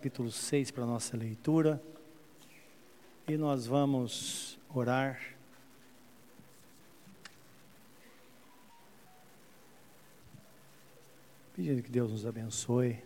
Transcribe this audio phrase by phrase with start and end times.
[0.00, 1.78] capítulo 6 para a nossa leitura.
[3.28, 5.20] E nós vamos orar.
[11.54, 13.04] Pedindo que Deus nos abençoe.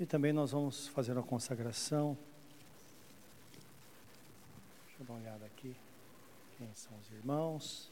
[0.00, 2.18] E também nós vamos fazer uma consagração.
[4.88, 5.76] Deixa eu dar uma olhada aqui.
[6.56, 7.88] Quem são os irmãos?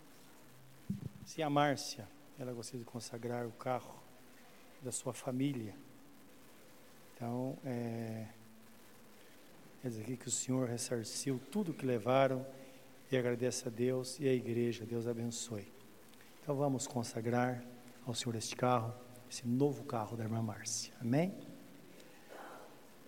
[1.25, 3.95] Se a Márcia, ela gostaria de consagrar o carro
[4.82, 5.86] da sua família.
[7.17, 8.27] Então, é,
[9.80, 12.45] quer dizer aqui que o Senhor ressarciu tudo que levaram
[13.11, 15.67] e agradece a Deus e a igreja, Deus abençoe.
[16.43, 17.64] Então vamos consagrar
[18.07, 18.93] ao Senhor este carro,
[19.31, 20.93] esse novo carro da irmã Márcia.
[21.00, 21.35] Amém?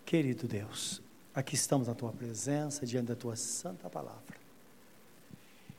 [0.07, 1.03] Querido Deus,
[1.35, 4.39] aqui estamos na tua presença, diante da tua santa palavra.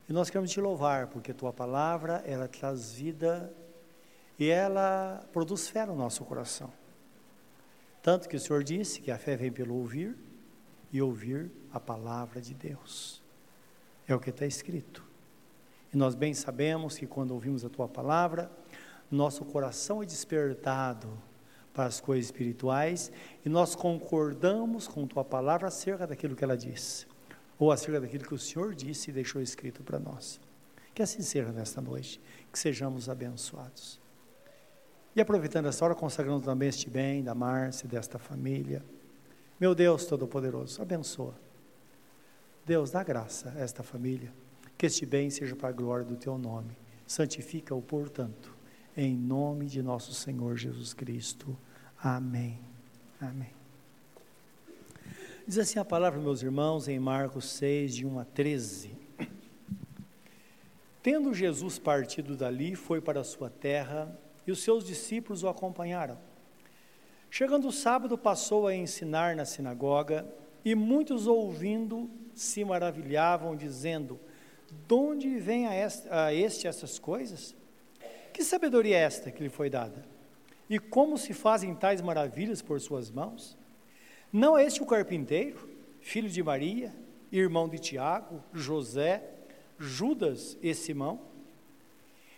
[0.07, 3.51] E nós queremos te louvar, porque tua palavra, ela traz vida
[4.37, 6.71] e ela produz fé no nosso coração.
[8.01, 10.15] Tanto que o Senhor disse que a fé vem pelo ouvir
[10.91, 13.21] e ouvir a palavra de Deus.
[14.07, 15.03] É o que está escrito.
[15.93, 18.51] E nós bem sabemos que quando ouvimos a tua palavra,
[19.11, 21.09] nosso coração é despertado
[21.73, 23.11] para as coisas espirituais
[23.45, 27.07] e nós concordamos com tua palavra acerca daquilo que ela diz,
[27.57, 30.39] ou acerca daquilo que o Senhor disse e deixou escrito para nós.
[30.93, 32.19] Que assim seja nesta noite,
[32.51, 33.99] que sejamos abençoados.
[35.15, 38.83] E aproveitando essa hora, consagrando também este bem da Márcia, desta família.
[39.59, 41.33] Meu Deus Todo-Poderoso, abençoa.
[42.65, 44.31] Deus, dá graça a esta família.
[44.77, 46.77] Que este bem seja para a glória do teu nome.
[47.05, 48.55] Santifica-o, portanto,
[48.95, 51.57] em nome de nosso Senhor Jesus Cristo.
[52.01, 52.59] Amém.
[53.19, 53.51] Amém.
[55.45, 58.91] Diz assim a palavra, meus irmãos, em Marcos 6, de 1 a 13.
[61.01, 64.15] Tendo Jesus partido dali, foi para a sua terra
[64.49, 66.17] e os seus discípulos o acompanharam.
[67.29, 70.27] Chegando o sábado, passou a ensinar na sinagoga,
[70.65, 74.19] e muitos ouvindo se maravilhavam, dizendo:
[74.87, 77.55] De onde vem a este, a este essas coisas?
[78.33, 80.03] Que sabedoria é esta que lhe foi dada?
[80.67, 83.55] E como se fazem tais maravilhas por suas mãos?
[84.33, 85.69] Não é este o carpinteiro,
[86.01, 86.91] filho de Maria,
[87.31, 89.23] irmão de Tiago, José,
[89.77, 91.21] Judas e Simão?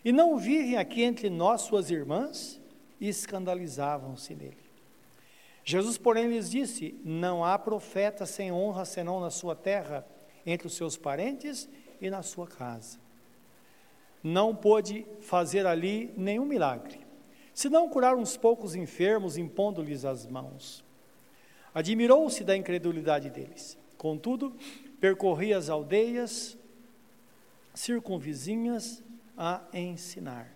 [0.04, 2.60] E não vivem aqui entre nós suas irmãs?
[3.00, 4.58] E escandalizavam-se nele.
[5.64, 10.06] Jesus, porém, lhes disse: Não há profeta sem honra senão na sua terra,
[10.46, 11.70] entre os seus parentes
[12.00, 13.00] e na sua casa.
[14.24, 17.00] Não pôde fazer ali nenhum milagre,
[17.54, 20.84] senão curar uns poucos enfermos, impondo-lhes as mãos.
[21.74, 23.78] Admirou-se da incredulidade deles.
[23.98, 24.56] Contudo,
[25.00, 26.58] percorria as aldeias
[27.74, 29.04] circunvizinhas
[29.38, 30.56] a ensinar.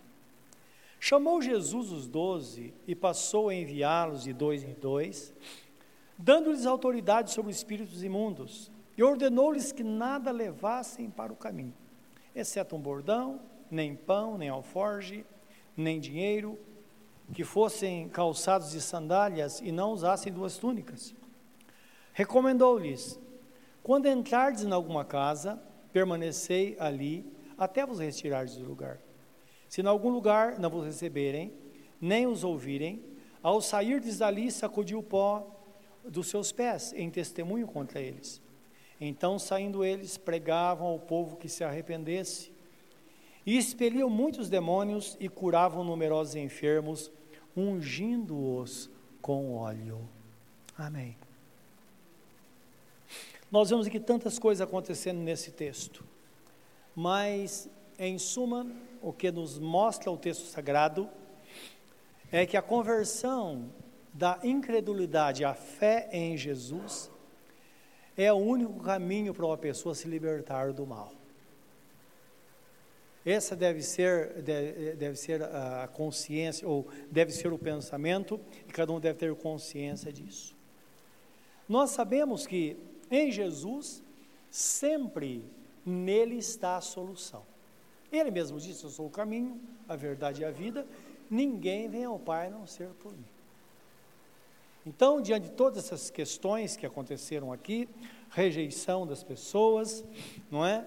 [0.99, 5.33] Chamou Jesus os doze e passou a enviá-los de dois em dois,
[6.17, 11.73] dando-lhes autoridade sobre espíritos imundos, e ordenou-lhes que nada levassem para o caminho,
[12.33, 15.25] exceto um bordão, nem pão, nem alforge,
[15.75, 16.57] nem dinheiro,
[17.33, 21.13] que fossem calçados de sandálias e não usassem duas túnicas.
[22.13, 23.19] Recomendou-lhes:
[23.83, 25.61] quando entrardes em alguma casa,
[25.91, 28.99] permanecei ali até vos retirardes do lugar.
[29.67, 31.53] Se em algum lugar não vos receberem,
[31.99, 33.03] nem os ouvirem,
[33.41, 35.47] ao sairdes dali, sacudiu o pó
[36.03, 38.41] dos seus pés, em testemunho contra eles.
[38.99, 42.53] Então, saindo eles, pregavam ao povo que se arrependesse,
[43.45, 47.11] e expeliam muitos demônios e curavam numerosos enfermos,
[47.55, 48.89] ungindo-os
[49.21, 50.09] com óleo.
[50.75, 51.15] Amém.
[53.51, 56.03] Nós vemos aqui tantas coisas acontecendo nesse texto
[56.95, 57.69] mas,
[57.99, 58.65] em suma,
[59.01, 61.09] o que nos mostra o texto sagrado
[62.31, 63.69] é que a conversão
[64.13, 67.11] da incredulidade à fé em Jesus
[68.17, 71.11] é o único caminho para uma pessoa se libertar do mal.
[73.25, 78.93] Essa deve ser, deve, deve ser a consciência, ou deve ser o pensamento, e cada
[78.93, 80.55] um deve ter consciência disso.
[81.67, 82.77] Nós sabemos que
[83.09, 84.03] em Jesus
[84.49, 85.43] sempre
[85.85, 87.43] nele está a solução.
[88.11, 90.85] Ele mesmo disse: Eu sou o caminho, a verdade e a vida,
[91.29, 93.25] ninguém vem ao Pai a não ser por mim.
[94.85, 97.89] Então, diante de todas essas questões que aconteceram aqui,
[98.29, 100.05] rejeição das pessoas,
[100.51, 100.85] não é?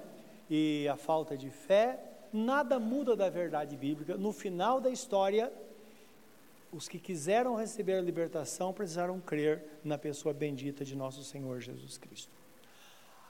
[0.48, 1.98] E a falta de fé,
[2.32, 4.16] nada muda da verdade bíblica.
[4.16, 5.52] No final da história,
[6.70, 11.98] os que quiseram receber a libertação precisaram crer na pessoa bendita de nosso Senhor Jesus
[11.98, 12.37] Cristo.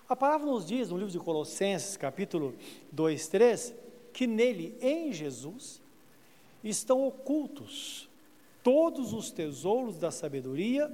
[0.09, 2.55] A palavra nos diz no livro de Colossenses, capítulo
[2.91, 3.75] 2, 3,
[4.11, 5.83] que nele, em Jesus,
[6.65, 8.09] estão ocultos
[8.63, 10.91] todos os tesouros da sabedoria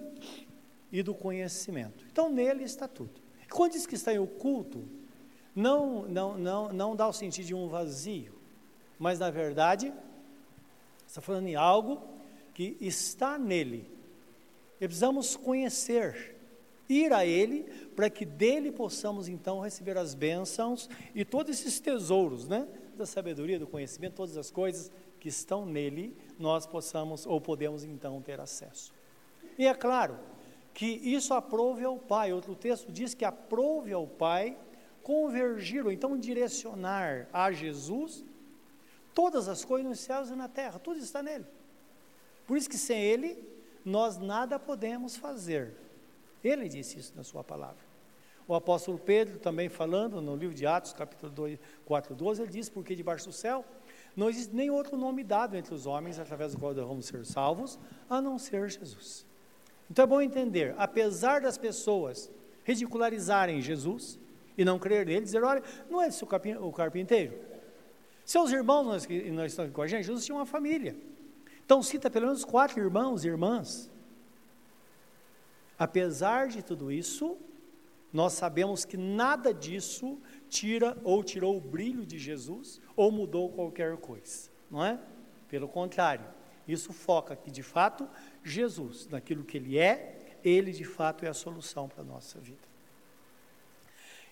[0.91, 2.05] e do conhecimento.
[2.11, 3.23] Então nele está tudo.
[3.51, 4.85] Quando diz que está em oculto,
[5.55, 8.35] não, não, não, não dá o sentido de um vazio,
[8.99, 9.95] mas na verdade
[11.07, 12.03] está falando em algo
[12.53, 13.89] que está nele.
[14.81, 16.34] E precisamos conhecer,
[16.89, 17.65] ir a ele,
[17.95, 22.67] para que dele possamos então receber as bênçãos e todos esses tesouros, né?
[22.97, 28.21] Da sabedoria, do conhecimento, todas as coisas que estão nele, nós possamos ou podemos então
[28.21, 28.93] ter acesso.
[29.59, 30.19] E é claro
[30.73, 32.33] que isso aprove ao Pai.
[32.33, 34.57] Outro texto diz que aprove ao Pai
[35.03, 38.25] convergir, ou então direcionar a Jesus
[39.15, 41.45] todas as coisas nos céus e na terra, tudo está nele.
[42.47, 43.39] Por isso que sem ele,
[43.85, 45.75] nós nada podemos fazer.
[46.45, 47.83] Ele disse isso na sua palavra.
[48.47, 52.69] O apóstolo Pedro, também falando no livro de Atos, capítulo 2, 4, 12, ele diz,
[52.69, 53.65] porque debaixo do céu
[54.15, 57.79] não existe nem outro nome dado entre os homens através do qual devemos ser salvos,
[58.09, 59.27] a não ser Jesus.
[59.91, 62.31] Então é bom entender, apesar das pessoas
[62.65, 64.19] ridicularizarem Jesus
[64.57, 67.39] e não crer nele, dizer, olha, não é esse o carpinteiro.
[68.25, 70.97] Seus irmãos, nós, estamos aqui com a gente, Jesus tinha uma família.
[71.65, 73.91] Então cita pelo menos quatro irmãos e irmãs.
[75.85, 77.37] Apesar de tudo isso,
[78.11, 83.95] nós sabemos que nada disso tira ou tirou o brilho de Jesus ou mudou qualquer
[83.99, 84.99] coisa, não é?
[85.47, 86.25] Pelo contrário,
[86.67, 88.09] isso foca que de fato
[88.43, 92.67] Jesus, naquilo que ele é, ele de fato é a solução para a nossa vida.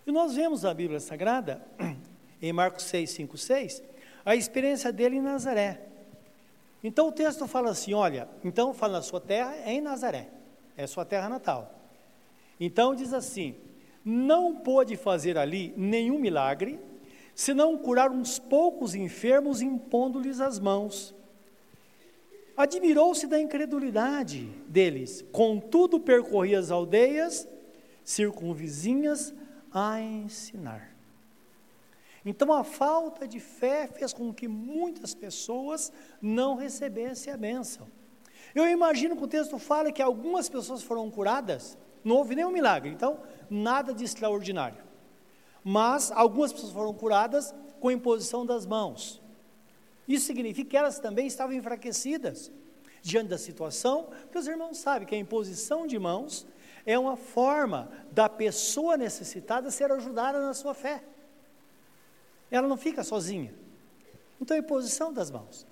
[0.06, 1.62] E nós vemos na Bíblia Sagrada,
[2.40, 3.82] em Marcos 6, 5, 6,
[4.24, 5.86] a experiência dele em Nazaré.
[6.82, 10.30] Então o texto fala assim: olha, então fala na sua terra é em Nazaré,
[10.76, 11.74] é sua terra natal.
[12.58, 13.54] Então diz assim:
[14.04, 16.78] não pôde fazer ali nenhum milagre,
[17.34, 21.14] senão curar uns poucos enfermos impondo-lhes as mãos.
[22.56, 27.48] Admirou-se da incredulidade deles, contudo percorria as aldeias
[28.04, 29.32] circunvizinhas
[29.72, 30.94] a ensinar.
[32.24, 37.88] Então a falta de fé fez com que muitas pessoas não recebessem a bênção.
[38.54, 42.90] Eu imagino que o texto fala que algumas pessoas foram curadas, não houve nenhum milagre,
[42.90, 44.82] então nada de extraordinário.
[45.64, 49.22] Mas algumas pessoas foram curadas com imposição das mãos.
[50.06, 52.50] Isso significa que elas também estavam enfraquecidas
[53.00, 56.46] diante da situação, porque os irmãos sabem que a imposição de mãos
[56.84, 61.02] é uma forma da pessoa necessitada ser ajudada na sua fé.
[62.50, 63.54] Ela não fica sozinha.
[64.40, 65.66] Então, a imposição das mãos.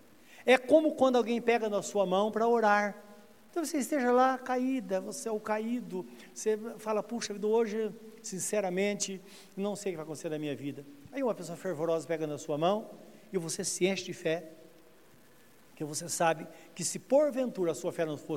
[0.51, 3.01] É como quando alguém pega na sua mão para orar.
[3.49, 6.05] Então você esteja lá caída, você é o caído,
[6.35, 9.21] você fala, puxa vida, hoje, sinceramente,
[9.57, 10.85] não sei o que vai acontecer na minha vida.
[11.13, 12.91] Aí uma pessoa fervorosa pega na sua mão
[13.33, 14.51] e você se enche de fé,
[15.77, 18.37] que você sabe que se porventura a sua fé não for,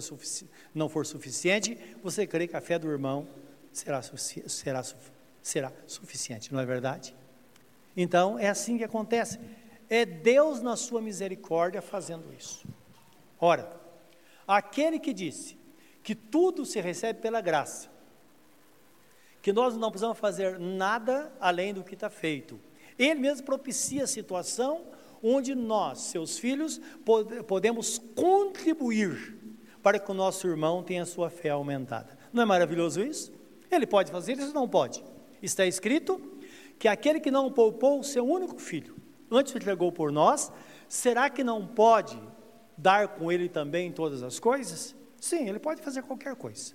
[0.71, 3.27] não for suficiente, você crê que a fé do irmão
[3.71, 4.83] será, será,
[5.41, 7.15] será suficiente, não é verdade?
[7.97, 9.39] Então, é assim que acontece.
[9.93, 12.65] É Deus, na sua misericórdia, fazendo isso.
[13.39, 13.79] Ora,
[14.47, 15.55] aquele que disse
[16.01, 17.91] que tudo se recebe pela graça,
[19.39, 22.59] que nós não precisamos fazer nada além do que está feito,
[22.97, 24.83] ele mesmo propicia a situação
[25.21, 26.81] onde nós, seus filhos,
[27.45, 29.37] podemos contribuir
[29.83, 32.17] para que o nosso irmão tenha sua fé aumentada.
[32.33, 33.31] Não é maravilhoso isso?
[33.69, 34.55] Ele pode fazer isso?
[34.55, 35.03] Não pode.
[35.39, 36.19] Está escrito
[36.79, 39.02] que aquele que não poupou o seu único filho,
[39.37, 40.51] antes o entregou por nós,
[40.87, 42.19] será que não pode
[42.77, 44.95] dar com ele também todas as coisas?
[45.19, 46.73] Sim, ele pode fazer qualquer coisa.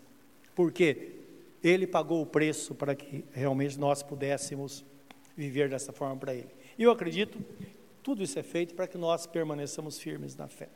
[0.54, 1.16] Porque
[1.62, 4.84] ele pagou o preço para que realmente nós pudéssemos
[5.36, 6.48] viver dessa forma para Ele.
[6.76, 7.38] E eu acredito,
[8.02, 10.68] tudo isso é feito para que nós permaneçamos firmes na fé.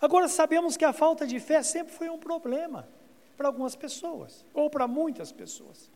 [0.00, 2.88] Agora, sabemos que a falta de fé sempre foi um problema
[3.36, 5.90] para algumas pessoas, ou para muitas pessoas.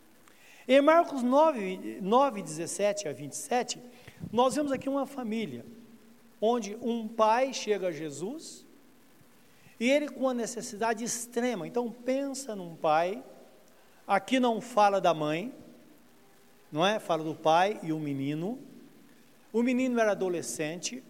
[0.67, 3.81] Em Marcos 9, 9, 17 a 27,
[4.31, 5.65] nós vemos aqui uma família,
[6.41, 8.67] onde um pai chega a Jesus,
[9.81, 11.67] e ele com uma necessidade extrema.
[11.67, 13.23] Então, pensa num pai,
[14.07, 15.53] aqui não fala da mãe,
[16.71, 16.99] não é?
[16.99, 18.59] Fala do pai e o menino.
[19.53, 21.03] O menino era adolescente,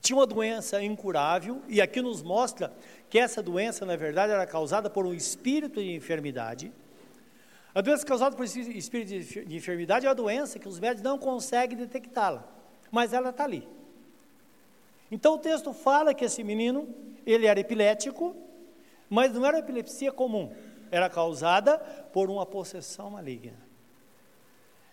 [0.00, 2.72] tinha uma doença incurável, e aqui nos mostra
[3.10, 6.72] que essa doença, na verdade, era causada por um espírito de enfermidade.
[7.74, 11.76] A doença causada por espírito de enfermidade é uma doença que os médicos não conseguem
[11.76, 12.46] detectá-la,
[12.90, 13.68] mas ela está ali.
[15.10, 16.88] Então o texto fala que esse menino,
[17.26, 18.36] ele era epilético,
[19.10, 20.52] mas não era epilepsia comum,
[20.90, 21.78] era causada
[22.12, 23.58] por uma possessão maligna.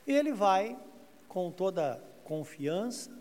[0.07, 0.77] E ele vai
[1.27, 3.11] com toda confiança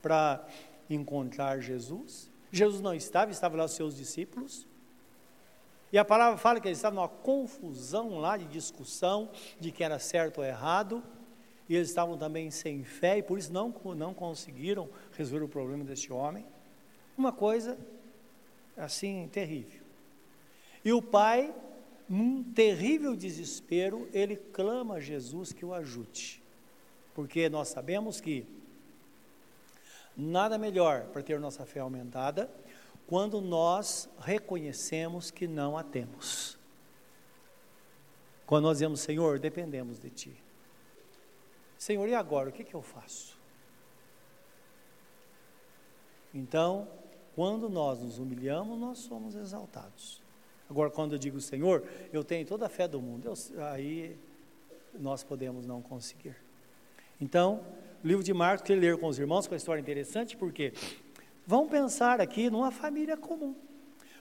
[0.00, 0.46] para
[0.88, 2.30] encontrar Jesus.
[2.52, 4.68] Jesus não estava, estavam lá os seus discípulos.
[5.94, 9.96] E a palavra fala que eles estavam numa confusão lá de discussão de que era
[10.00, 11.00] certo ou errado.
[11.68, 15.84] E eles estavam também sem fé e por isso não, não conseguiram resolver o problema
[15.84, 16.44] deste homem.
[17.16, 17.78] Uma coisa
[18.76, 19.84] assim terrível.
[20.84, 21.54] E o pai,
[22.08, 26.42] num terrível desespero, ele clama a Jesus que o ajude.
[27.14, 28.44] Porque nós sabemos que
[30.16, 32.50] nada melhor para ter nossa fé aumentada
[33.06, 36.58] quando nós reconhecemos que não a temos.
[38.46, 40.44] Quando nós dizemos, Senhor, dependemos de Ti.
[41.78, 42.48] Senhor, e agora?
[42.48, 43.38] O que, que eu faço?
[46.32, 46.88] Então,
[47.34, 50.22] quando nós nos humilhamos, nós somos exaltados.
[50.68, 54.18] Agora, quando eu digo, Senhor, eu tenho toda a fé do mundo, eu, aí
[54.94, 56.36] nós podemos não conseguir.
[57.20, 57.64] Então,
[58.02, 60.72] o livro de Marcos, que ler com os irmãos, com a história interessante, porque
[61.46, 63.54] vamos pensar aqui numa família comum.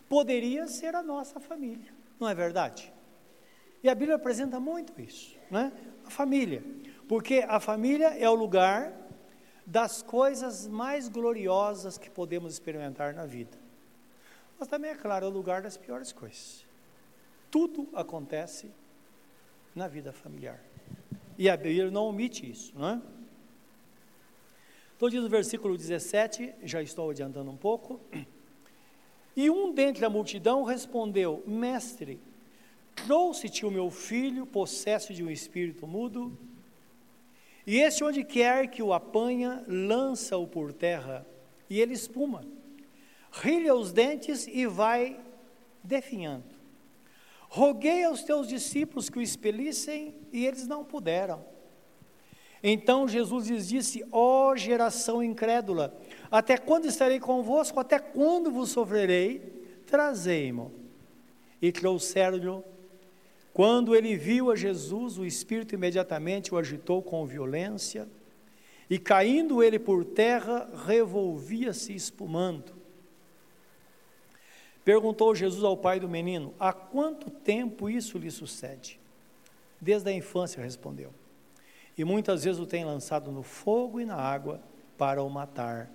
[0.07, 2.91] Poderia ser a nossa família, não é verdade?
[3.81, 5.71] E a Bíblia apresenta muito isso, né?
[6.05, 6.63] A família.
[7.07, 8.93] Porque a família é o lugar
[9.65, 13.57] das coisas mais gloriosas que podemos experimentar na vida.
[14.57, 16.65] Mas também, é claro, é o lugar das piores coisas.
[17.51, 18.71] Tudo acontece
[19.75, 20.59] na vida familiar.
[21.37, 23.01] E a Bíblia não omite isso, não é?
[24.95, 27.99] Então diz no versículo 17, já estou adiantando um pouco.
[29.35, 32.19] E um dentre a multidão respondeu: Mestre,
[32.95, 36.37] trouxe-te o meu filho, possesso de um espírito mudo?
[37.65, 41.25] E este, onde quer que o apanha, lança-o por terra,
[41.69, 42.45] e ele espuma.
[43.31, 45.19] Rilha os dentes e vai
[45.83, 46.53] definhando.
[47.47, 51.52] Roguei aos teus discípulos que o expelissem, e eles não puderam.
[52.63, 55.93] Então Jesus lhes disse: Ó oh, geração incrédula,
[56.31, 57.79] até quando estarei convosco?
[57.79, 59.81] Até quando vos sofrerei?
[59.85, 60.71] Trazei-mo.
[61.61, 62.63] E trouxeram-lhe
[63.53, 68.09] quando ele viu a Jesus, o Espírito imediatamente o agitou com violência,
[68.89, 72.73] e caindo ele por terra, revolvia-se espumando.
[74.83, 78.99] Perguntou Jesus ao pai do menino: Há quanto tempo isso lhe sucede?
[79.79, 81.13] Desde a infância, respondeu.
[81.97, 84.61] E muitas vezes o tem lançado no fogo e na água
[84.97, 85.89] para o matar.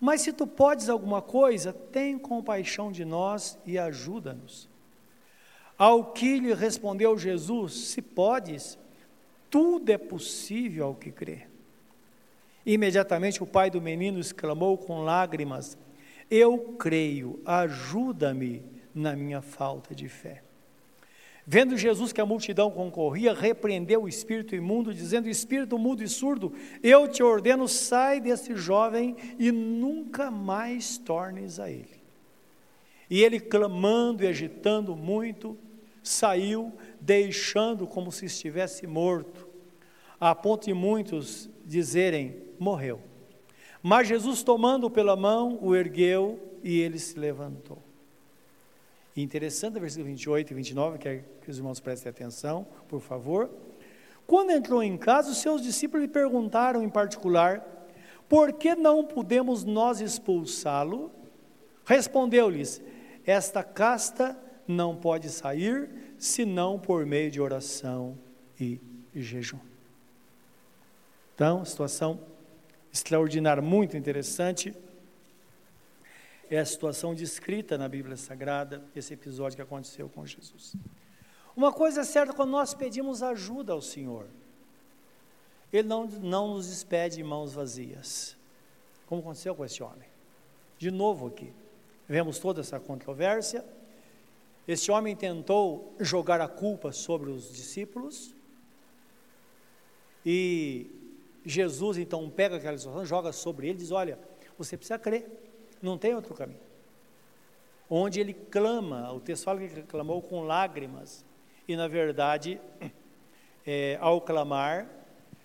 [0.00, 4.68] Mas se tu podes alguma coisa, tem compaixão de nós e ajuda-nos.
[5.76, 8.78] Ao que lhe respondeu Jesus: Se podes,
[9.50, 11.46] tudo é possível ao que crê.
[12.64, 15.76] Imediatamente o pai do menino exclamou com lágrimas:
[16.30, 18.62] Eu creio, ajuda-me
[18.94, 20.42] na minha falta de fé.
[21.46, 26.52] Vendo Jesus que a multidão concorria, repreendeu o espírito imundo, dizendo: Espírito mudo e surdo,
[26.82, 32.00] eu te ordeno, sai desse jovem e nunca mais tornes a ele.
[33.08, 35.58] E ele, clamando e agitando muito,
[36.02, 39.48] saiu deixando como se estivesse morto,
[40.20, 43.00] a ponto de muitos dizerem: morreu.
[43.82, 47.89] Mas Jesus, tomando pela mão, o ergueu e ele se levantou.
[49.22, 53.50] Interessante o versículo 28 e 29, que, que os irmãos prestem atenção, por favor.
[54.26, 57.60] Quando entrou em casa, os seus discípulos lhe perguntaram em particular:
[58.28, 61.10] por que não podemos nós expulsá-lo?
[61.84, 62.80] Respondeu-lhes:
[63.26, 68.16] esta casta não pode sair senão por meio de oração
[68.58, 68.80] e
[69.14, 69.58] jejum.
[71.34, 72.20] Então, situação
[72.92, 74.74] extraordinária, muito interessante.
[76.50, 80.74] É a situação descrita na Bíblia Sagrada, esse episódio que aconteceu com Jesus.
[81.54, 84.26] Uma coisa é certa, quando nós pedimos ajuda ao Senhor,
[85.72, 88.36] Ele não, não nos despede em mãos vazias,
[89.06, 90.08] como aconteceu com esse homem.
[90.76, 91.52] De novo aqui,
[92.08, 93.64] vemos toda essa controvérsia,
[94.66, 98.34] este homem tentou jogar a culpa sobre os discípulos
[100.24, 100.90] e
[101.44, 104.18] Jesus então pega aquela situação, joga sobre ele e diz: Olha,
[104.58, 105.49] você precisa crer,
[105.82, 106.60] não tem outro caminho.
[107.88, 111.24] Onde ele clama, o texto fala que ele clamou com lágrimas,
[111.66, 112.60] e na verdade,
[113.66, 114.88] é, ao clamar,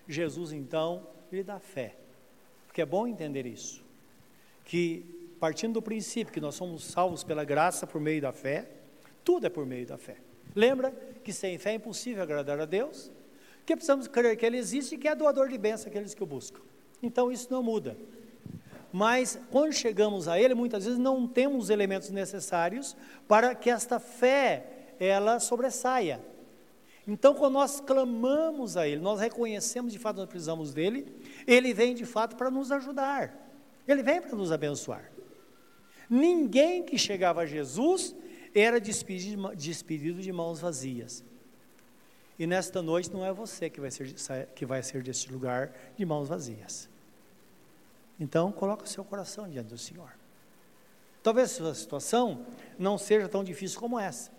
[0.08, 1.96] Jesus então lhe dá fé,
[2.66, 3.84] porque é bom entender isso,
[4.64, 8.68] que partindo do princípio que nós somos salvos pela graça por meio da fé,
[9.24, 10.16] tudo é por meio da fé.
[10.54, 10.90] Lembra
[11.22, 13.10] que sem fé é impossível agradar a Deus,
[13.66, 16.26] que precisamos crer que Ele existe e que é doador de bênção aqueles que o
[16.26, 16.60] buscam.
[17.02, 17.96] Então isso não muda.
[18.92, 23.98] Mas quando chegamos a Ele, muitas vezes não temos os elementos necessários para que esta
[23.98, 26.20] fé ela sobressaia.
[27.06, 31.06] Então, quando nós clamamos a Ele, nós reconhecemos de fato nós precisamos dele,
[31.46, 33.32] Ele vem de fato para nos ajudar,
[33.86, 35.10] Ele vem para nos abençoar.
[36.10, 38.14] Ninguém que chegava a Jesus
[38.54, 41.24] era despedido, de mãos vazias.
[42.38, 44.14] E nesta noite não é você que vai ser,
[44.54, 46.88] que vai ser deste lugar de mãos vazias.
[48.18, 50.12] Então, coloca seu coração diante do Senhor.
[51.22, 52.46] Talvez a sua situação
[52.78, 54.30] não seja tão difícil como essa,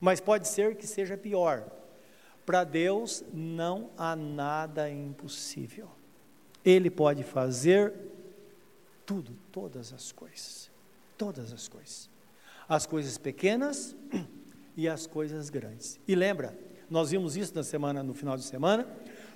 [0.00, 1.68] mas pode ser que seja pior.
[2.44, 5.90] Para Deus não há nada impossível.
[6.64, 7.92] Ele pode fazer
[9.04, 10.70] tudo, todas as coisas.
[11.18, 12.08] Todas as coisas.
[12.68, 13.96] As coisas pequenas
[14.76, 15.98] e as coisas grandes.
[16.06, 16.56] E lembra,
[16.88, 18.86] nós vimos isso na semana, no final de semana,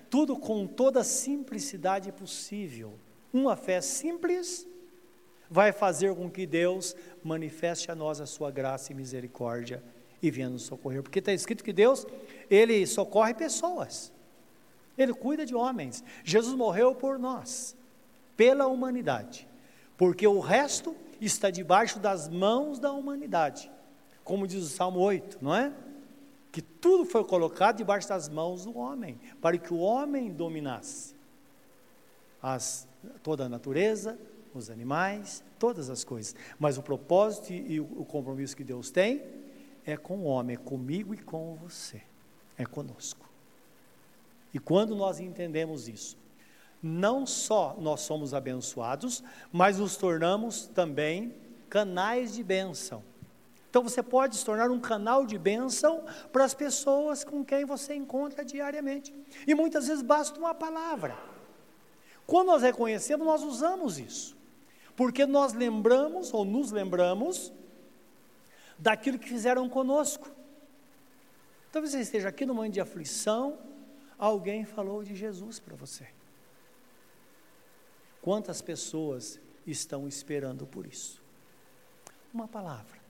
[0.09, 2.99] tudo com toda a simplicidade possível.
[3.33, 4.67] Uma fé simples
[5.51, 9.83] vai fazer com que Deus manifeste a nós a sua graça e misericórdia
[10.23, 11.03] e venha nos socorrer.
[11.03, 12.07] Porque está escrito que Deus,
[12.49, 14.13] Ele socorre pessoas.
[14.97, 16.05] Ele cuida de homens.
[16.23, 17.77] Jesus morreu por nós,
[18.37, 19.49] pela humanidade.
[19.97, 23.71] Porque o resto está debaixo das mãos da humanidade.
[24.25, 25.73] Como diz o Salmo 8, não é?
[26.53, 31.15] Que tudo foi colocado debaixo das mãos do homem, para que o homem dominasse
[32.43, 32.89] as,
[33.23, 34.19] toda a natureza,
[34.54, 36.35] os animais, todas as coisas.
[36.59, 39.23] Mas o propósito e o compromisso que Deus tem
[39.85, 42.02] é com o homem, é comigo e com você,
[42.57, 43.28] é conosco.
[44.52, 46.19] E quando nós entendemos isso,
[46.83, 51.35] não só nós somos abençoados, mas nos tornamos também
[51.69, 53.02] canais de bênção.
[53.69, 57.95] Então você pode se tornar um canal de bênção para as pessoas com quem você
[57.95, 59.14] encontra diariamente.
[59.47, 61.16] E muitas vezes basta uma palavra.
[62.31, 64.39] Quando nós reconhecemos, nós usamos isso
[65.01, 67.51] porque nós lembramos ou nos lembramos
[68.79, 70.31] daquilo que fizeram conosco.
[71.73, 73.59] Talvez você esteja aqui no momento de aflição,
[74.19, 76.07] alguém falou de Jesus para você.
[78.21, 81.23] Quantas pessoas estão esperando por isso?
[82.35, 83.01] Uma palavra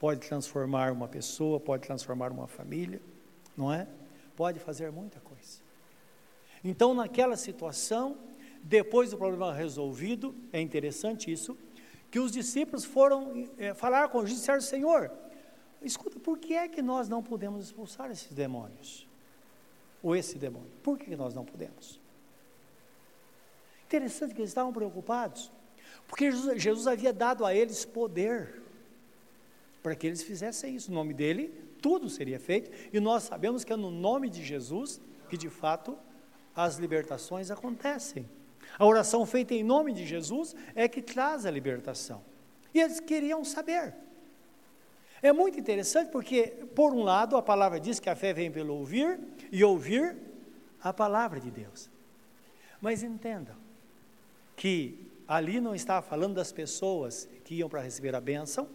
[0.00, 3.00] pode transformar uma pessoa, pode transformar uma família,
[3.56, 3.86] não é?
[4.34, 5.29] Pode fazer muita coisa.
[6.62, 8.18] Então, naquela situação,
[8.62, 11.56] depois do problema resolvido, é interessante isso,
[12.10, 15.12] que os discípulos foram é, falar com Jesus e disseram, Senhor,
[15.80, 19.06] escuta, por que é que nós não podemos expulsar esses demônios?
[20.02, 20.70] Ou esse demônio?
[20.82, 22.00] Por que nós não podemos?
[23.86, 25.50] Interessante que eles estavam preocupados,
[26.06, 28.62] porque Jesus, Jesus havia dado a eles poder
[29.82, 30.90] para que eles fizessem isso.
[30.90, 31.48] No nome dele,
[31.80, 35.96] tudo seria feito, e nós sabemos que é no nome de Jesus que de fato
[36.54, 38.28] as libertações acontecem.
[38.78, 42.22] A oração feita em nome de Jesus é que traz a libertação.
[42.72, 43.94] E eles queriam saber.
[45.22, 48.74] É muito interessante porque, por um lado, a palavra diz que a fé vem pelo
[48.74, 49.18] ouvir
[49.52, 50.16] e ouvir
[50.82, 51.90] a palavra de Deus.
[52.80, 53.56] Mas entendam
[54.56, 58.68] que ali não estava falando das pessoas que iam para receber a bênção,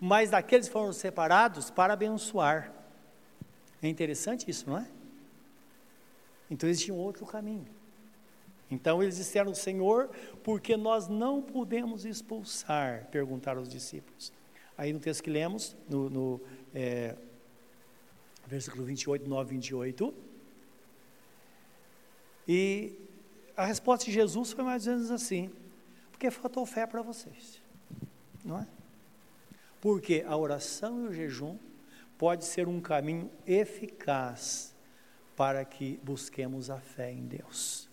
[0.00, 2.72] mas daqueles que foram separados para abençoar.
[3.82, 4.86] É interessante isso, não é?
[6.50, 7.66] Então existia um outro caminho.
[8.70, 10.10] Então eles disseram, Senhor,
[10.42, 13.06] porque nós não podemos expulsar?
[13.10, 14.32] Perguntaram os discípulos.
[14.76, 16.40] Aí no texto que lemos, no, no
[16.74, 17.16] é,
[18.46, 20.14] versículo 28, 9, 28.
[22.48, 22.98] E
[23.56, 25.50] a resposta de Jesus foi mais ou menos assim:
[26.10, 27.62] porque faltou fé para vocês,
[28.44, 28.66] não é?
[29.80, 31.56] Porque a oração e o jejum
[32.18, 34.74] pode ser um caminho eficaz
[35.36, 37.90] para que busquemos a fé em Deus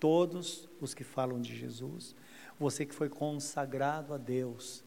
[0.00, 2.16] todos os que falam de Jesus,
[2.58, 4.82] você que foi consagrado a Deus,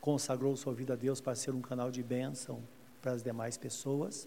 [0.00, 2.62] consagrou sua vida a Deus para ser um canal de bênção
[3.00, 4.26] para as demais pessoas.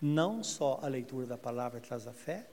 [0.00, 2.48] Não só a leitura da palavra traz a fé,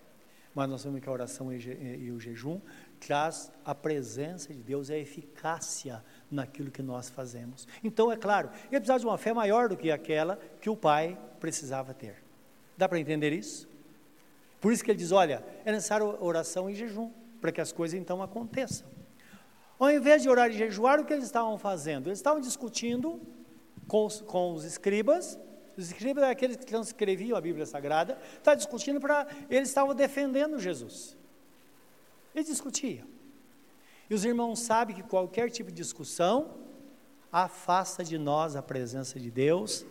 [0.53, 2.59] mas nós sabemos que a oração e o jejum
[2.99, 7.67] traz a presença de Deus e a eficácia naquilo que nós fazemos.
[7.83, 11.17] Então, é claro, ele precisava de uma fé maior do que aquela que o pai
[11.39, 12.23] precisava ter.
[12.77, 13.67] Dá para entender isso?
[14.61, 17.99] Por isso que ele diz: olha, é necessário oração e jejum, para que as coisas
[17.99, 18.87] então aconteçam.
[19.77, 22.07] Ao invés de orar e jejuar, o que eles estavam fazendo?
[22.07, 23.21] Eles estavam discutindo
[23.87, 25.39] com os, com os escribas,
[25.77, 29.25] os escribas eram aqueles que transcreviam a Bíblia Sagrada, estavam discutindo para.
[29.49, 31.17] Eles estavam defendendo Jesus.
[32.35, 33.07] Eles discutiam.
[34.09, 36.57] E os irmãos sabem que qualquer tipo de discussão
[37.31, 39.85] afasta de nós a presença de Deus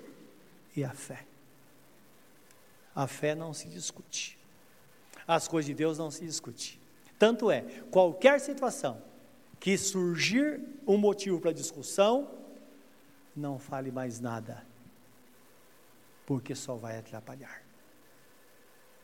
[0.76, 1.27] e a fé.
[2.98, 4.38] A fé não se discute
[5.28, 6.80] as coisas de Deus não se discute.
[7.18, 9.02] Tanto é, qualquer situação
[9.61, 12.30] que surgir um motivo para discussão,
[13.37, 14.64] não fale mais nada,
[16.24, 17.62] porque só vai atrapalhar.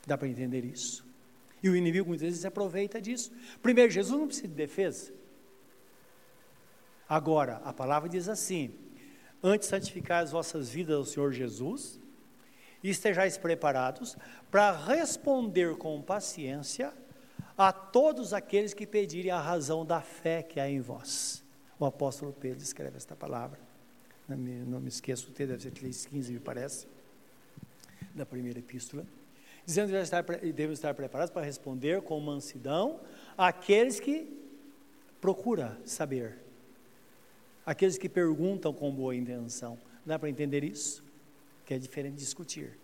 [0.07, 1.04] Dá para entender isso?
[1.62, 3.30] E o inimigo muitas vezes se aproveita disso.
[3.62, 5.12] Primeiro, Jesus não precisa de defesa.
[7.09, 8.74] Agora, a palavra diz assim:
[9.42, 12.00] Antes santificar as vossas vidas ao Senhor Jesus,
[12.85, 14.14] e estejais preparados
[14.51, 16.92] para responder com paciência
[17.57, 21.42] a todos aqueles que pedirem a razão da fé que há em vós.
[21.79, 23.59] O apóstolo Pedro escreve esta palavra.
[24.29, 26.87] Não me, não me esqueço, deve ser 3,15, me parece,
[28.14, 29.07] da primeira epístola.
[29.64, 33.01] Dizendo que devemos estar preparados para responder com mansidão
[33.37, 34.29] àqueles que
[35.23, 36.37] procuram saber,
[37.64, 39.79] aqueles que perguntam com boa intenção.
[40.05, 41.03] Dá para entender isso?
[41.64, 42.79] Que é diferente de discutir.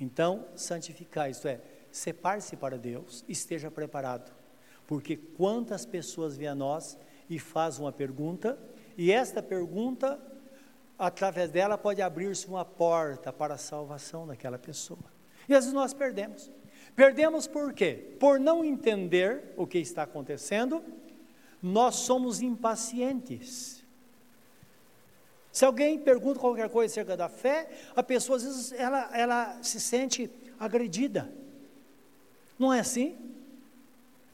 [0.00, 4.32] Então, santificar, isto é, separe-se para Deus, esteja preparado.
[4.86, 6.96] Porque quantas pessoas vêm a nós
[7.28, 8.58] e fazem uma pergunta,
[8.96, 10.18] e esta pergunta,
[10.98, 15.04] através dela, pode abrir-se uma porta para a salvação daquela pessoa.
[15.48, 16.50] E às vezes nós perdemos.
[16.94, 18.16] Perdemos por quê?
[18.18, 20.82] Por não entender o que está acontecendo,
[21.62, 23.77] nós somos impacientes.
[25.52, 29.80] Se alguém pergunta qualquer coisa acerca da fé, a pessoa às vezes ela, ela se
[29.80, 31.32] sente agredida.
[32.58, 33.16] Não é assim?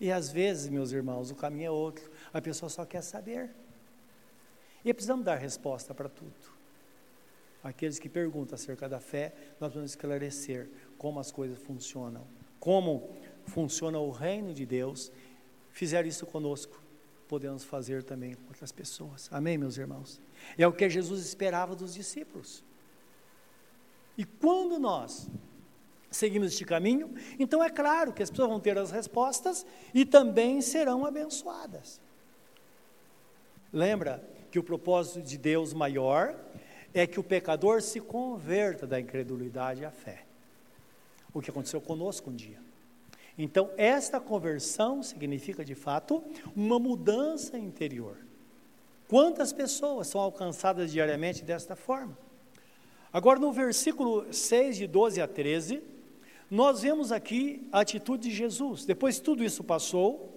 [0.00, 2.10] E às vezes, meus irmãos, o caminho é outro.
[2.32, 3.50] A pessoa só quer saber.
[4.84, 6.34] E precisamos dar resposta para tudo.
[7.62, 12.26] Aqueles que perguntam acerca da fé, nós vamos esclarecer como as coisas funcionam,
[12.60, 15.10] como funciona o reino de Deus.
[15.70, 16.83] Fizeram isso conosco,
[17.24, 19.28] podemos fazer também com outras pessoas.
[19.32, 20.20] Amém, meus irmãos?
[20.56, 22.64] É o que Jesus esperava dos discípulos.
[24.16, 25.28] E quando nós
[26.10, 30.60] seguimos este caminho, então é claro que as pessoas vão ter as respostas e também
[30.60, 32.00] serão abençoadas.
[33.72, 36.38] Lembra que o propósito de Deus maior
[36.92, 40.24] é que o pecador se converta da incredulidade à fé.
[41.32, 42.60] O que aconteceu conosco um dia.
[43.36, 46.22] Então, esta conversão significa de fato
[46.54, 48.18] uma mudança interior.
[49.08, 52.16] Quantas pessoas são alcançadas diariamente desta forma?
[53.12, 55.82] Agora, no versículo 6, de 12 a 13,
[56.50, 58.84] nós vemos aqui a atitude de Jesus.
[58.84, 60.34] Depois tudo isso passou,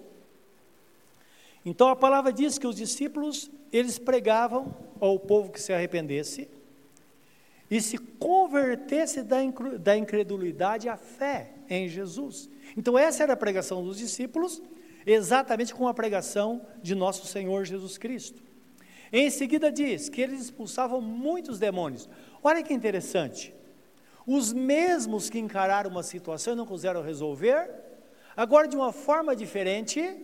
[1.64, 6.48] então a palavra diz que os discípulos, eles pregavam ao povo que se arrependesse
[7.70, 12.48] e se convertesse da incredulidade à fé em Jesus.
[12.76, 14.62] Então essa era a pregação dos discípulos,
[15.06, 18.42] exatamente como a pregação de nosso Senhor Jesus Cristo.
[19.12, 22.08] Em seguida diz que eles expulsavam muitos demônios.
[22.42, 23.54] Olha que interessante.
[24.26, 27.70] Os mesmos que encararam uma situação e não quiseram resolver,
[28.36, 30.16] agora de uma forma diferente,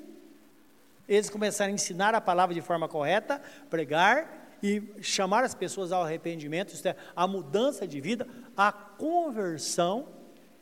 [1.09, 6.03] eles começaram a ensinar a palavra de forma correta, pregar e chamar as pessoas ao
[6.03, 10.09] arrependimento, isto é, a mudança de vida, a conversão.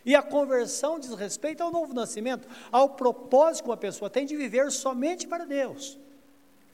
[0.05, 4.37] E a conversão diz respeito ao novo nascimento, ao propósito que uma pessoa tem de
[4.37, 5.99] viver somente para Deus.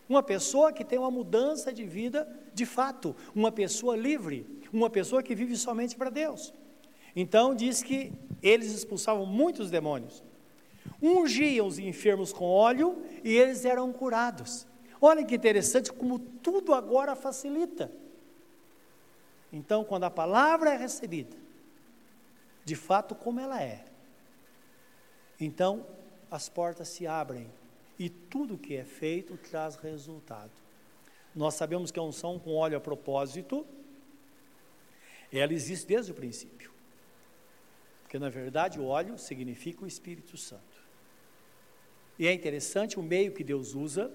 [0.09, 5.23] Uma pessoa que tem uma mudança de vida de fato, uma pessoa livre, uma pessoa
[5.23, 6.55] que vive somente para Deus.
[7.15, 10.23] Então diz que eles expulsavam muitos demônios,
[11.03, 14.68] ungiam os enfermos com óleo e eles eram curados.
[15.01, 17.91] Olha que interessante como tudo agora facilita.
[19.53, 21.37] Então, quando a palavra é recebida,
[22.65, 23.85] de fato como ela é,
[25.41, 25.87] então
[26.31, 27.51] as portas se abrem
[27.99, 30.53] e tudo que é feito traz resultado.
[31.35, 33.65] Nós sabemos que a unção com óleo a propósito,
[35.33, 36.73] ela existe desde o princípio.
[38.03, 40.63] Porque na verdade o óleo significa o Espírito Santo.
[42.19, 44.13] E é interessante o meio que Deus usa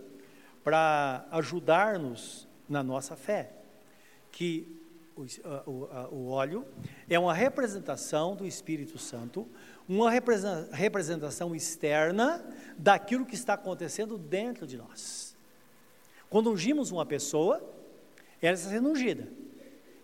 [0.63, 3.51] para ajudar-nos na nossa fé,
[4.31, 4.79] que
[5.15, 5.25] o,
[5.69, 6.65] o, o, óleo
[7.09, 9.47] é uma representação do Espírito Santo
[9.87, 10.09] uma
[10.71, 12.43] representação externa
[12.77, 15.35] daquilo que está acontecendo dentro de nós.
[16.29, 17.61] Quando ungimos uma pessoa,
[18.41, 19.27] ela está sendo ungida.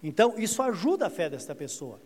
[0.04, 2.00] Então, isso ajuda a fé desta pessoa.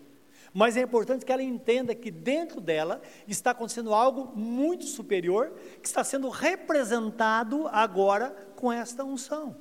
[0.53, 5.87] Mas é importante que ela entenda que dentro dela está acontecendo algo muito superior, que
[5.87, 9.57] está sendo representado agora com esta unção.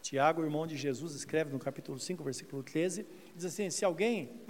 [0.00, 3.06] Tiago, irmão de Jesus, escreve no capítulo 5, versículo 13,
[3.36, 4.40] diz assim: se alguém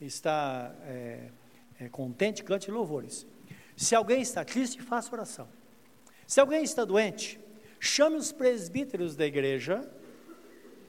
[0.00, 1.30] está é,
[1.80, 3.26] é, contente, cante louvores.
[3.76, 5.48] Se alguém está triste, faça oração.
[6.26, 7.40] Se alguém está doente,
[7.80, 9.90] chame os presbíteros da igreja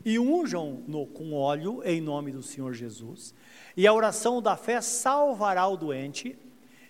[0.05, 3.33] e unjam no, com óleo em nome do Senhor Jesus.
[3.75, 6.37] E a oração da fé salvará o doente,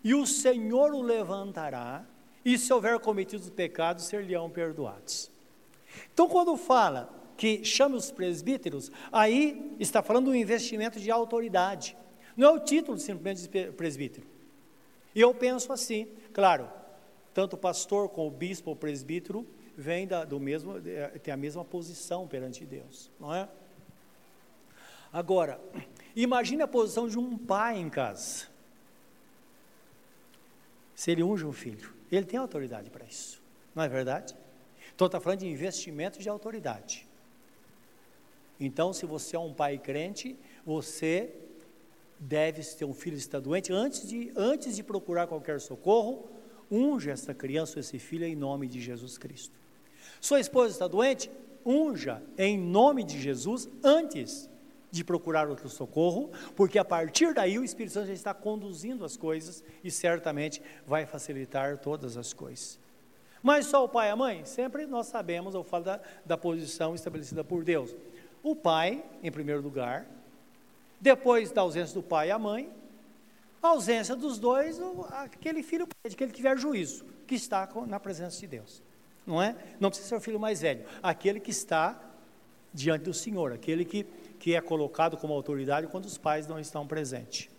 [0.04, 2.06] e o Senhor o levantará,
[2.44, 5.32] e se houver cometido pecados, ser-lhe-ão perdoados.
[6.14, 11.96] Então, quando fala que chame os presbíteros, aí está falando do investimento de autoridade.
[12.36, 14.28] Não é o título simplesmente de presbítero.
[15.16, 16.68] E eu penso assim, claro,
[17.34, 19.46] tanto o pastor como o bispo ou presbítero
[19.78, 23.48] vem da, do mesmo, é, tem a mesma posição perante Deus, não é?
[25.12, 25.60] Agora,
[26.16, 28.48] imagine a posição de um pai em casa.
[30.96, 33.42] Se ele unge um filho, ele tem autoridade para isso,
[33.76, 34.36] não é verdade?
[34.96, 37.08] Então está falando de investimento de autoridade.
[38.60, 41.34] Então, se você é um pai crente, você
[42.20, 46.30] deve ter um filho está doente, antes de, antes de procurar qualquer socorro,
[46.72, 49.63] unja essa criança ou esse filho em nome de Jesus Cristo.
[50.20, 51.30] Sua esposa está doente?
[51.66, 54.50] Unja em nome de Jesus antes
[54.92, 59.18] de procurar outro socorro, porque a partir daí o Espírito Santo já está conduzindo as
[59.18, 62.80] coisas e certamente vai facilitar todas as coisas.
[63.42, 64.46] Mas só o pai e a mãe?
[64.46, 67.96] Sempre nós sabemos, eu falo da, da posição estabelecida por Deus.
[68.44, 70.06] O pai, em primeiro lugar,
[71.02, 72.72] depois da ausência do pai e a mãe,
[73.64, 74.80] a ausência dos dois,
[75.12, 78.84] aquele filho de que tiver juízo, que está na presença de Deus.
[79.26, 79.56] Não é?
[79.80, 82.00] Não precisa ser o filho mais velho, aquele que está
[82.74, 84.04] diante do Senhor, aquele que,
[84.40, 87.50] que é colocado como autoridade quando os pais não estão presentes.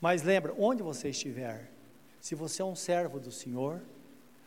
[0.00, 1.70] Mas lembra, onde você estiver,
[2.20, 3.80] se você é um servo do Senhor,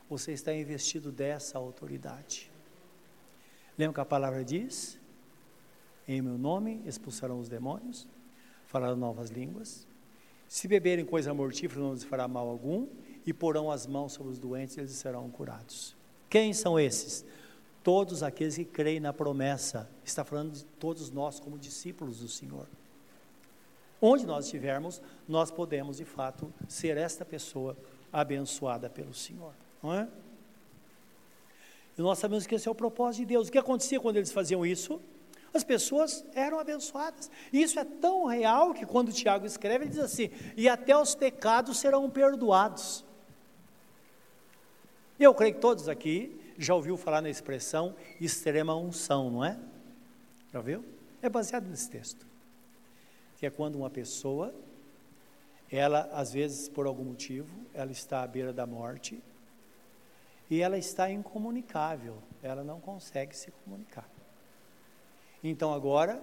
[0.09, 2.51] você está investido dessa autoridade.
[3.77, 4.99] Lembra que a palavra diz?
[6.07, 8.07] Em meu nome expulsarão os demônios,
[8.67, 9.87] falarão novas línguas.
[10.47, 12.87] Se beberem coisa mortífera, não lhes fará mal algum,
[13.25, 15.95] e porão as mãos sobre os doentes, e eles serão curados.
[16.29, 17.25] Quem são esses?
[17.83, 19.89] Todos aqueles que creem na promessa.
[20.03, 22.67] Está falando de todos nós como discípulos do Senhor.
[24.01, 27.75] Onde nós estivermos, nós podemos de fato ser esta pessoa
[28.11, 30.07] abençoada pelo Senhor, não é?
[31.97, 33.47] E nós sabemos que esse é o propósito de Deus.
[33.47, 35.01] O que acontecia quando eles faziam isso?
[35.55, 37.31] as pessoas eram abençoadas.
[37.51, 41.77] Isso é tão real que quando Tiago escreve, ele diz assim: e até os pecados
[41.77, 43.04] serão perdoados.
[45.19, 49.57] Eu creio que todos aqui já ouviu falar na expressão extrema unção, não é?
[50.51, 50.83] Já viu?
[51.21, 52.25] É baseado nesse texto.
[53.37, 54.53] Que é quando uma pessoa,
[55.71, 59.21] ela, às vezes, por algum motivo, ela está à beira da morte
[60.49, 64.07] e ela está incomunicável, ela não consegue se comunicar.
[65.43, 66.21] Então agora,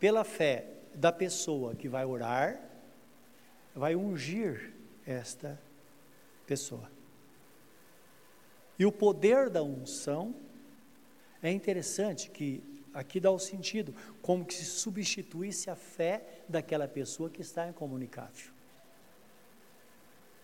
[0.00, 2.60] pela fé da pessoa que vai orar,
[3.74, 4.72] vai ungir
[5.06, 5.60] esta
[6.46, 6.90] pessoa.
[8.78, 10.34] E o poder da unção
[11.42, 17.28] é interessante que aqui dá o sentido, como que se substituísse a fé daquela pessoa
[17.28, 18.52] que está incomunicável.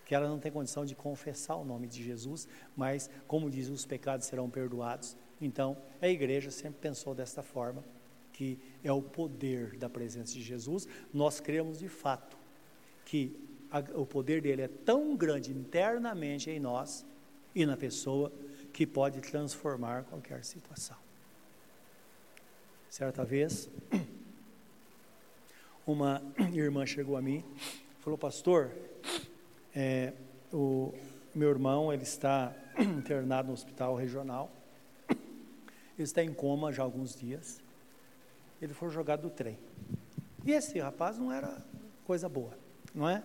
[0.04, 3.86] Que ela não tem condição de confessar o nome de Jesus, mas, como diz, os
[3.86, 5.16] pecados serão perdoados.
[5.40, 7.84] Então, a igreja sempre pensou desta forma
[8.32, 12.38] que é o poder da presença de Jesus, nós cremos de fato
[13.04, 13.36] que
[13.70, 17.04] a, o poder dele é tão grande internamente em nós
[17.54, 18.32] e na pessoa
[18.72, 20.96] que pode transformar qualquer situação.
[22.88, 23.68] Certa vez,
[25.86, 27.44] uma irmã chegou a mim,
[28.00, 28.70] falou, pastor,
[29.74, 30.12] é,
[30.52, 30.92] o
[31.34, 34.50] meu irmão ele está internado no hospital regional,
[35.08, 37.60] ele está em coma já há alguns dias
[38.60, 39.58] ele foi jogado do trem.
[40.44, 41.62] E esse rapaz não era
[42.04, 42.56] coisa boa,
[42.94, 43.22] não é?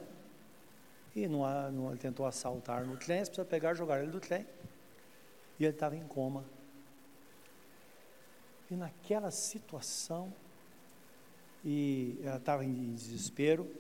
[1.16, 4.20] E não, não, ele tentou assaltar no trem, você precisa pegar e jogar ele do
[4.20, 4.46] trem.
[5.58, 6.44] E ele estava em coma.
[8.70, 10.34] E naquela situação,
[11.64, 13.72] e ela estava em desespero,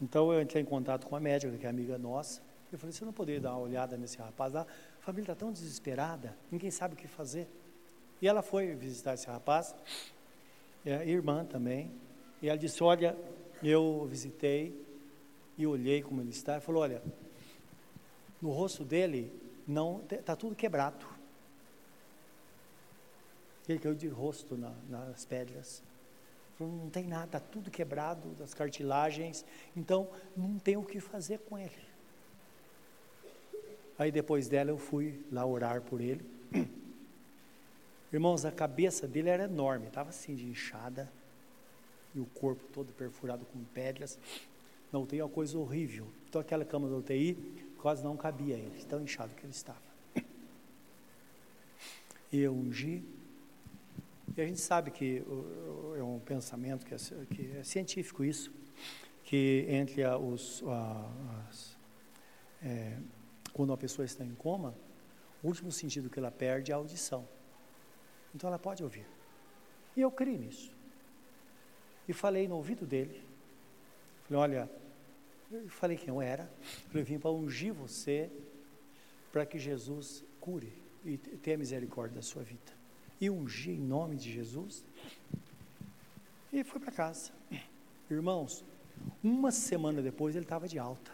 [0.00, 2.40] então eu entrei em contato com a médica, que é amiga nossa.
[2.72, 4.62] Eu falei, você não poderia dar uma olhada nesse rapaz lá?
[4.62, 7.48] A família está tão desesperada, ninguém sabe o que fazer.
[8.22, 9.74] E ela foi visitar esse rapaz,
[10.86, 11.92] é, irmã também,
[12.40, 13.16] e ela disse: Olha,
[13.62, 14.89] eu visitei
[15.62, 17.02] e olhei como ele está, e falou: Olha,
[18.40, 19.32] no rosto dele
[19.66, 21.06] não está tudo quebrado.
[23.68, 25.82] Ele caiu de rosto na, nas pedras.
[26.58, 29.44] Falou, não tem nada, está tudo quebrado, das cartilagens,
[29.76, 31.90] então não tem o que fazer com ele.
[33.98, 36.24] Aí depois dela eu fui lá orar por ele.
[38.12, 41.10] Irmãos, a cabeça dele era enorme, estava assim de inchada,
[42.14, 44.18] e o corpo todo perfurado com pedras.
[44.92, 46.06] Na UTI é uma coisa horrível.
[46.28, 47.36] Então aquela cama da UTI
[47.78, 49.90] quase não cabia ele, tão inchado que ele estava.
[52.32, 53.02] Eu ungi.
[54.36, 55.22] E a gente sabe que
[55.98, 56.98] é um pensamento que é,
[57.34, 58.52] que é científico isso,
[59.24, 60.62] que entre os,
[61.48, 61.76] as,
[62.62, 62.96] é,
[63.52, 64.74] quando uma pessoa está em coma,
[65.42, 67.26] o último sentido que ela perde é a audição.
[68.34, 69.06] Então ela pode ouvir.
[69.96, 70.72] E eu criei nisso.
[72.06, 73.22] E falei no ouvido dele.
[74.24, 74.70] Falei, olha,
[75.50, 76.50] eu falei quem eu era.
[76.94, 78.30] Eu vim para ungir você
[79.32, 80.72] para que Jesus cure
[81.04, 82.72] e tenha misericórdia da sua vida.
[83.20, 84.84] E ungi em nome de Jesus.
[86.52, 87.32] E foi para casa.
[88.10, 88.64] Irmãos,
[89.22, 91.10] uma semana depois ele estava de alta.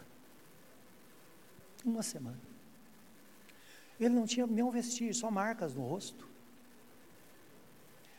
[1.84, 2.40] Uma semana.
[3.98, 6.28] Ele não tinha nenhum vestígio, só marcas no rosto.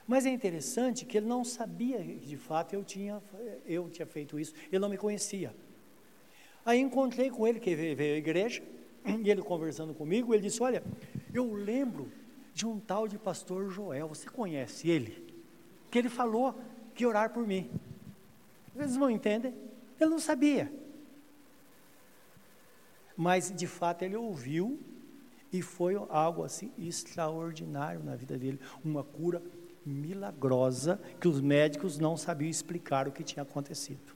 [0.07, 3.21] Mas é interessante que ele não sabia que de fato eu tinha,
[3.65, 5.53] eu tinha feito isso, ele não me conhecia.
[6.67, 8.61] Aí encontrei com ele, que veio à igreja,
[9.23, 10.83] e ele conversando comigo, ele disse: Olha,
[11.33, 12.11] eu lembro
[12.53, 15.33] de um tal de pastor Joel, você conhece ele?
[15.89, 16.59] Que ele falou
[16.93, 17.71] que orar por mim.
[18.75, 19.55] Vocês não entendem?
[19.97, 20.69] Ele não sabia.
[23.15, 24.77] Mas de fato ele ouviu
[25.53, 29.41] e foi algo assim extraordinário na vida dele, uma cura
[29.85, 34.13] milagrosa que os médicos não sabiam explicar o que tinha acontecido.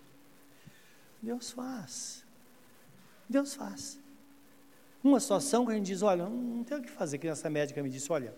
[1.21, 2.29] Deus faz.
[3.31, 3.99] Deus faz.
[5.03, 7.81] Uma situação que a gente diz, olha, não tem o que fazer, que essa médica
[7.81, 8.35] me disse, olha,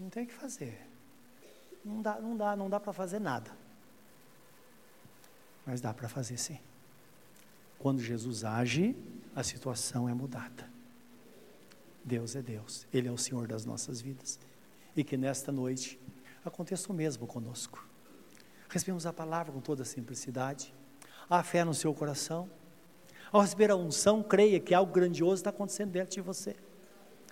[0.00, 0.80] não tem o que fazer.
[1.84, 3.50] Não dá, não dá, não dá para fazer nada.
[5.66, 6.58] Mas dá para fazer sim.
[7.78, 8.96] Quando Jesus age,
[9.36, 10.68] a situação é mudada.
[12.02, 14.38] Deus é Deus, Ele é o Senhor das nossas vidas.
[14.96, 16.00] E que nesta noite
[16.44, 17.86] aconteça o mesmo conosco.
[18.68, 20.74] Recebemos a palavra com toda a simplicidade,
[21.28, 22.48] a fé no seu coração.
[23.30, 26.56] Ao receber a unção, creia que algo grandioso está acontecendo dentro de você.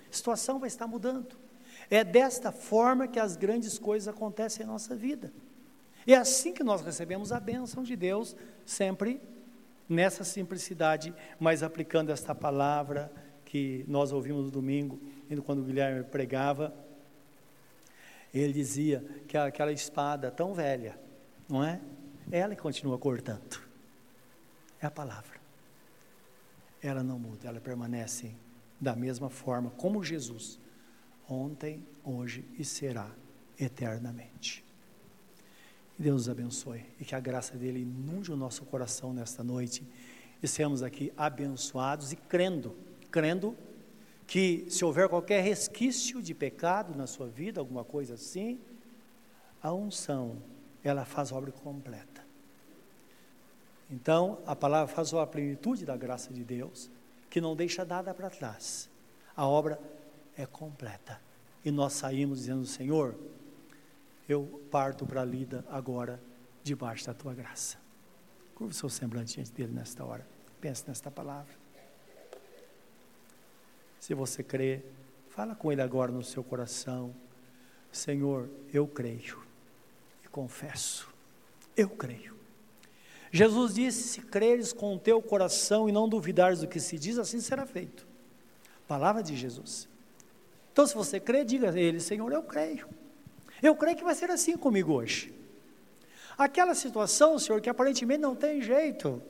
[0.09, 1.37] A situação vai estar mudando.
[1.89, 5.31] É desta forma que as grandes coisas acontecem em nossa vida.
[6.05, 9.21] É assim que nós recebemos a bênção de Deus, sempre
[9.89, 13.11] nessa simplicidade, mas aplicando esta palavra
[13.43, 14.99] que nós ouvimos no domingo,
[15.45, 16.73] quando o Guilherme pregava,
[18.33, 20.99] ele dizia que aquela espada tão velha,
[21.49, 21.79] não é?
[22.29, 23.61] Ela que continua cortando.
[24.81, 25.36] É a palavra.
[26.81, 28.35] Ela não muda, ela permanece
[28.79, 30.59] da mesma forma como Jesus,
[31.27, 33.09] ontem, hoje e será
[33.59, 34.63] eternamente.
[35.97, 39.83] Deus nos abençoe e que a graça dele inunde o nosso coração nesta noite
[40.41, 42.75] e sejamos aqui abençoados e crendo,
[43.09, 43.57] crendo
[44.27, 48.59] que se houver qualquer resquício de pecado na sua vida, alguma coisa assim,
[49.61, 50.37] a unção,
[50.83, 52.16] ela faz obra completa.
[53.89, 56.91] Então, a palavra faz a plenitude da graça de Deus,
[57.29, 58.89] que não deixa nada para trás.
[59.35, 59.79] A obra
[60.35, 61.21] é completa.
[61.63, 63.15] E nós saímos dizendo, Senhor,
[64.27, 66.21] eu parto para a lida agora,
[66.63, 67.77] debaixo da tua graça.
[68.53, 70.27] Curva o seu semblante diante dele nesta hora.
[70.59, 71.53] Pense nesta palavra.
[73.99, 74.83] Se você crê,
[75.29, 77.15] fala com Ele agora no seu coração.
[77.91, 79.41] Senhor, eu creio
[80.23, 81.07] e confesso,
[81.75, 82.36] eu creio.
[83.37, 87.19] Jesus disse: Se creres com o teu coração e não duvidares do que se diz,
[87.19, 88.07] assim será feito.
[88.87, 89.87] Palavra de Jesus.
[90.73, 92.89] Então, se você crê, diga a Ele: Senhor, eu creio.
[93.61, 95.31] Eu creio que vai ser assim comigo hoje.
[96.35, 99.21] Aquela situação, Senhor, que aparentemente não tem jeito,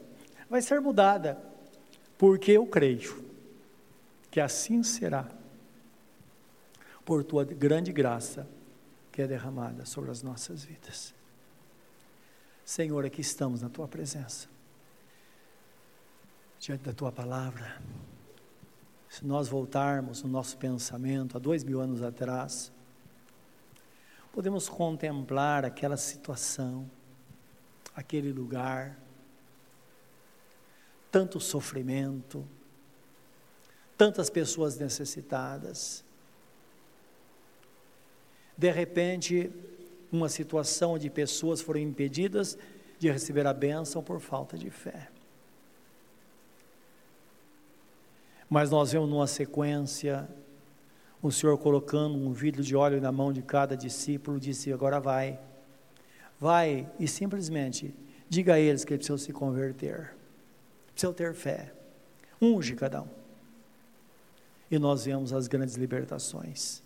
[0.50, 1.42] vai ser mudada,
[2.18, 3.26] porque eu creio
[4.32, 5.28] que assim será,
[7.04, 8.48] por tua grande graça
[9.12, 11.14] que é derramada sobre as nossas vidas.
[12.68, 14.50] Senhor, aqui estamos na tua presença,
[16.60, 17.82] diante da tua palavra.
[19.08, 22.70] Se nós voltarmos no nosso pensamento a dois mil anos atrás,
[24.34, 26.92] podemos contemplar aquela situação,
[27.96, 29.00] aquele lugar,
[31.10, 32.46] tanto sofrimento,
[33.98, 36.04] tantas pessoas necessitadas.
[38.58, 39.54] De repente,
[40.12, 42.58] uma situação onde pessoas foram impedidas
[43.00, 45.10] de receber a bênção por falta de fé.
[48.50, 50.28] Mas nós vemos numa sequência
[51.22, 55.40] o Senhor colocando um vidro de óleo na mão de cada discípulo, disse: agora vai,
[56.40, 57.94] vai e simplesmente
[58.30, 60.16] diga a eles que eles precisam se converter,
[60.92, 61.74] precisam ter fé,
[62.42, 63.10] unge cada um.
[64.70, 66.84] E nós vemos as grandes libertações.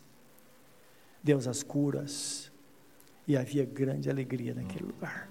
[1.24, 2.51] Deus as curas
[3.28, 5.30] e havia grande alegria naquele lugar.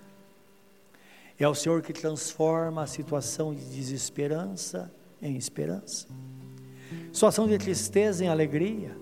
[1.39, 6.07] É o Senhor que transforma a situação de desesperança em esperança,
[7.13, 8.97] situação de tristeza em alegria.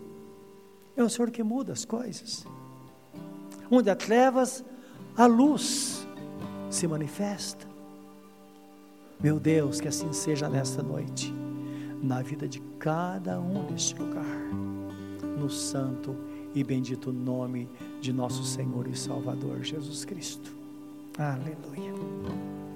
[0.97, 2.47] É o Senhor que muda as coisas.
[3.71, 4.65] Onde há trevas,
[5.17, 6.07] a luz
[6.71, 7.67] se manifesta.
[9.21, 11.33] Meu Deus, que assim seja nesta noite
[12.03, 14.25] na vida de cada um neste lugar,
[15.37, 16.17] no santo
[16.59, 17.69] e bendito nome
[18.01, 20.51] de nosso Senhor e Salvador Jesus Cristo.
[21.17, 22.68] Aleluia.